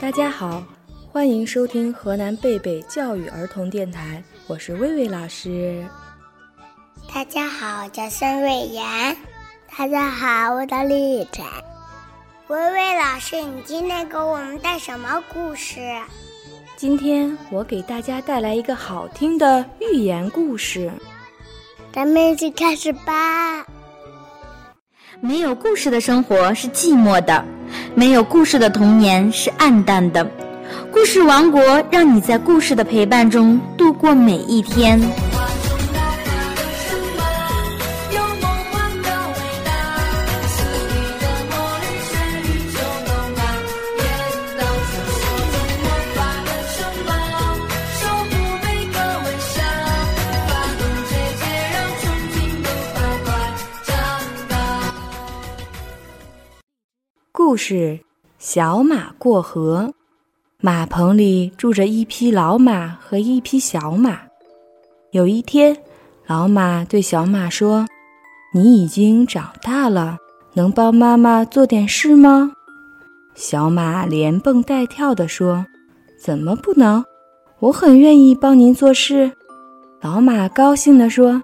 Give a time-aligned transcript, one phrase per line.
[0.00, 0.62] 大家好
[1.10, 5.84] 欢迎收听河南贝贝教育儿童电台我是魏魏老师。
[7.12, 9.16] 大家好我叫孙瑞妍
[9.76, 11.44] 大家好我叫李雨辰
[12.48, 15.80] 薇薇老师你今天给我们带什么故事？
[16.76, 20.90] 今天我给大家带来一个好听的寓言故事。
[21.92, 23.64] 咱们一起开始吧。
[25.20, 27.44] 没有故事的生活是寂寞的，
[27.94, 30.28] 没有故事的童年是暗淡的。
[30.90, 35.00] 故事王国让你在故事的陪伴中度过每一天。
[57.54, 58.00] 故事：
[58.36, 59.94] 小马过河。
[60.60, 64.18] 马棚里住着一匹老马和一匹小马。
[65.12, 65.76] 有一天，
[66.26, 67.86] 老马对小马说
[68.52, 70.16] ：“你已经长大了，
[70.54, 72.50] 能帮妈妈做点事吗？”
[73.36, 75.64] 小马连蹦带跳地说
[76.20, 77.04] ：“怎么不能？
[77.60, 79.30] 我很愿意帮您做事。”
[80.02, 81.40] 老马高兴地说：“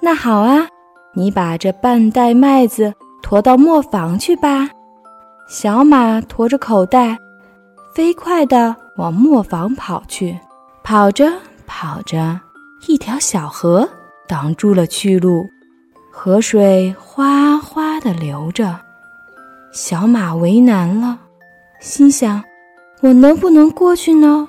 [0.00, 0.66] 那好啊，
[1.12, 4.70] 你把这半袋麦子驮到磨坊去吧。”
[5.50, 7.18] 小马驮着口袋，
[7.92, 10.38] 飞快地往磨坊跑去。
[10.84, 11.28] 跑着
[11.66, 12.40] 跑着，
[12.86, 13.88] 一条小河
[14.28, 15.50] 挡住了去路，
[16.12, 18.78] 河水哗哗地流着。
[19.72, 21.18] 小马为难了，
[21.80, 22.40] 心想：
[23.00, 24.46] 我能不能过去呢？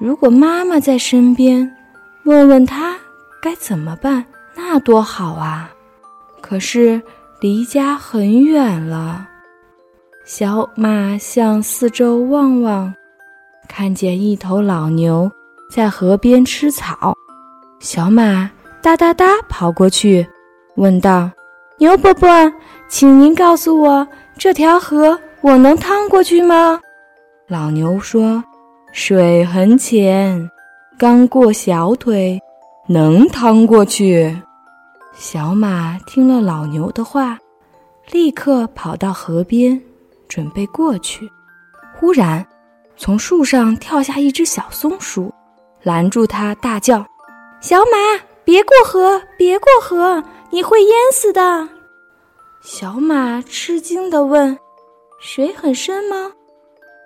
[0.00, 1.70] 如果妈妈在身边，
[2.22, 2.96] 问问她
[3.42, 4.24] 该怎么办，
[4.56, 5.70] 那多好啊！
[6.40, 7.02] 可是
[7.40, 9.28] 离家很远了。
[10.26, 12.94] 小马向四周望望，
[13.68, 15.30] 看见一头老牛
[15.70, 17.14] 在河边吃草。
[17.78, 18.50] 小马
[18.82, 20.26] 哒哒哒跑过去，
[20.76, 21.30] 问道
[21.76, 22.26] ：“牛伯伯，
[22.88, 24.08] 请您告诉我，
[24.38, 26.80] 这条河我能趟过去吗？”
[27.46, 28.42] 老牛说
[28.92, 30.50] ：“水很浅，
[30.98, 32.40] 刚过小腿，
[32.88, 34.34] 能趟过去。”
[35.12, 37.38] 小马听了老牛的话，
[38.10, 39.78] 立刻跑到河边。
[40.28, 41.30] 准备过去，
[41.94, 42.46] 忽然，
[42.96, 45.32] 从树上跳下一只小松鼠，
[45.82, 47.04] 拦住他，大叫
[47.60, 51.68] ：“小马，别过河，别过河，你会淹死的！”
[52.62, 54.56] 小马吃惊地问
[55.20, 56.32] ：“水很深吗？”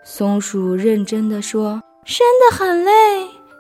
[0.04, 2.92] 松鼠认真地说：“深得很嘞！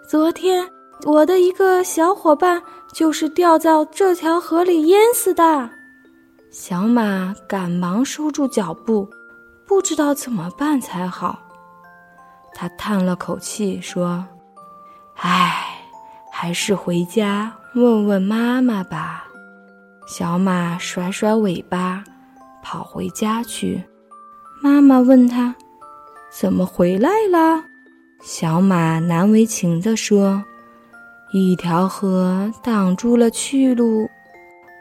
[0.08, 0.66] 昨天
[1.04, 5.68] 我的一个小伙伴就是掉到这条河里淹死的。”
[6.50, 9.06] 小马赶忙收住脚步。
[9.68, 11.38] 不知道怎么办才好，
[12.54, 14.24] 他叹了口气说
[15.16, 15.62] ：“唉，
[16.32, 19.26] 还是回家问问妈妈吧。”
[20.08, 22.02] 小马甩甩尾巴，
[22.62, 23.84] 跑回家去。
[24.62, 25.54] 妈妈问他
[26.32, 27.62] ：“怎么回来了？”
[28.24, 30.42] 小马难为情地说
[31.30, 34.08] ：“一条河挡住了去路，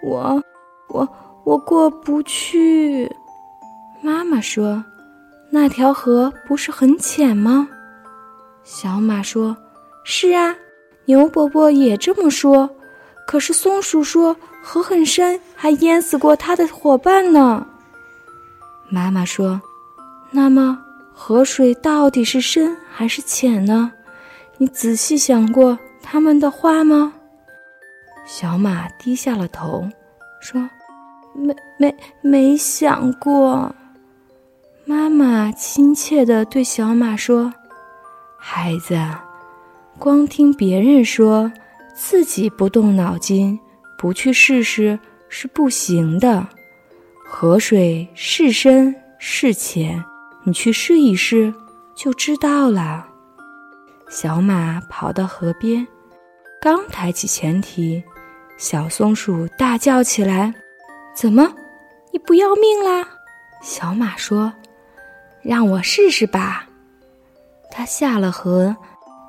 [0.01, 0.41] 我，
[0.87, 1.07] 我，
[1.43, 3.13] 我过不去。”
[4.01, 4.83] 妈妈说
[5.49, 7.67] ：“那条河不是很浅吗？”
[8.63, 9.55] 小马说
[10.03, 10.55] ：“是啊。”
[11.05, 12.69] 牛伯伯也这么说。
[13.25, 17.65] 可是松鼠说：“河很深，还淹死过他的伙伴呢。”
[18.89, 19.61] 妈妈说
[20.31, 20.77] ：“那么
[21.13, 23.91] 河水到底是深还是浅呢？
[24.57, 27.13] 你仔细想过他们的话吗？”
[28.25, 29.87] 小马低下了头，
[30.41, 30.69] 说
[31.33, 33.73] ：“没没没想过。”
[34.89, 37.53] 妈妈亲切地对小马说
[38.39, 38.97] ：“孩子，
[39.99, 41.51] 光听别人说，
[41.93, 43.59] 自己不动脑筋，
[43.97, 44.97] 不去试试
[45.27, 46.47] 是不行的。
[47.25, 50.01] 河水是深是浅，
[50.45, 51.53] 你去试一试
[51.93, 53.05] 就知道了。”
[54.09, 55.85] 小马跑到河边，
[56.61, 58.01] 刚抬起前蹄，
[58.57, 60.53] 小松鼠大叫起来
[61.13, 61.53] ：“怎么，
[62.13, 63.05] 你不要命啦？”
[63.61, 64.53] 小马说。
[65.47, 66.67] 让我试试吧。
[67.71, 68.75] 他下了河，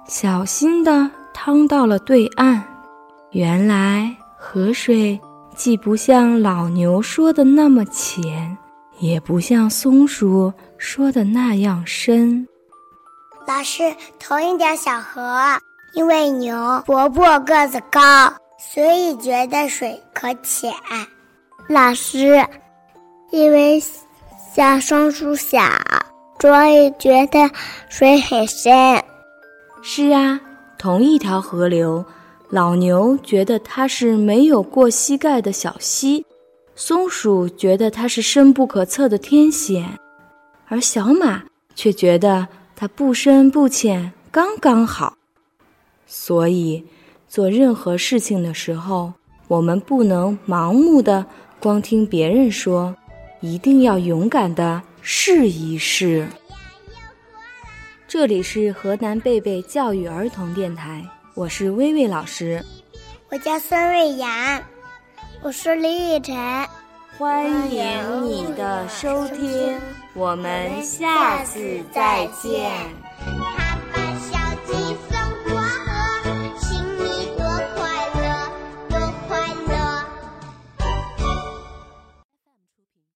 [0.09, 2.61] 小心地趟到了对岸。
[3.31, 5.21] 原来河水
[5.55, 8.59] 既不像老牛说的那么浅，
[8.99, 12.45] 也不像松鼠说的那样深。
[13.47, 15.41] 老师，同一条小河，
[15.95, 20.73] 因为牛伯伯个子高，所以觉得水可浅。
[21.69, 22.45] 老师，
[23.31, 23.81] 因为
[24.53, 25.61] 小松鼠小。
[26.41, 27.51] 所以觉得
[27.89, 29.03] 水很深。
[29.83, 30.41] 是啊，
[30.79, 32.05] 同一条河流，
[32.51, 36.25] 老牛觉得它是没有过膝盖的小溪，
[36.75, 39.99] 松鼠觉得它是深不可测的天险，
[40.69, 41.43] 而小马
[41.75, 42.47] 却觉得
[42.77, 45.15] 它不深不浅，刚刚好。
[46.07, 46.85] 所以，
[47.29, 49.13] 做任何事情的时候，
[49.49, 51.27] 我们不能盲目的
[51.61, 52.95] 光听别人说，
[53.41, 56.29] 一定要勇敢的试一试。
[58.07, 61.03] 这里是河南贝贝教育儿童电台，
[61.33, 62.63] 我是薇薇老师，
[63.31, 64.63] 我叫孙瑞阳，
[65.41, 66.37] 我是李雨辰，
[67.17, 69.79] 欢迎你的收听，
[70.13, 72.71] 我们下次再见。